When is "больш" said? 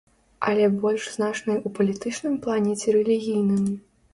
0.85-1.03